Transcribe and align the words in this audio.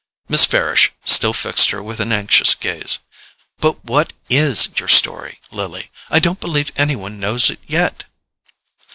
Miss 0.27 0.45
Farish 0.45 0.91
still 1.05 1.31
fixed 1.31 1.69
her 1.69 1.83
with 1.83 1.99
an 1.99 2.11
anxious 2.11 2.55
gaze. 2.55 2.97
"But 3.59 3.85
what 3.85 4.13
IS 4.31 4.69
your 4.79 4.87
story, 4.87 5.39
Lily? 5.51 5.91
I 6.09 6.17
don't 6.17 6.39
believe 6.39 6.71
any 6.75 6.95
one 6.95 7.19
knows 7.19 7.51
it 7.51 7.59
yet." 7.67 8.05